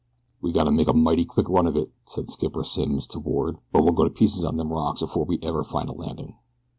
[0.41, 3.83] "We gotta make a mighty quick run of it," said Skipper Simms to Ward, "or
[3.83, 6.37] we'll go to pieces on them rocks afore ever we find a landing."